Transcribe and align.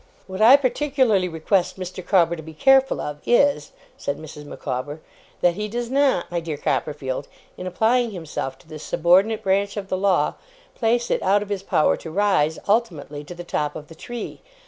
'What 0.25 0.41
I 0.41 0.57
particularly 0.57 1.29
request 1.29 1.77
Mr. 1.77 1.97
Micawber 1.99 2.35
to 2.35 2.41
be 2.41 2.55
careful 2.55 2.99
of, 2.99 3.19
is,' 3.23 3.71
said 3.97 4.17
Mrs. 4.17 4.45
Micawber, 4.45 4.99
'that 5.41 5.53
he 5.53 5.67
does 5.67 5.91
not, 5.91 6.31
my 6.31 6.39
dear 6.39 6.57
Mr. 6.57 6.63
Copperfield, 6.63 7.27
in 7.55 7.67
applying 7.67 8.09
himself 8.09 8.57
to 8.57 8.67
this 8.67 8.81
subordinate 8.81 9.43
branch 9.43 9.77
of 9.77 9.89
the 9.89 9.97
law, 9.99 10.33
place 10.73 11.11
it 11.11 11.21
out 11.21 11.43
of 11.43 11.49
his 11.49 11.61
power 11.61 11.95
to 11.97 12.09
rise, 12.09 12.57
ultimately, 12.67 13.23
to 13.23 13.35
the 13.35 13.43
top 13.43 13.75
of 13.75 13.89
the 13.89 13.93
tree. 13.93 14.41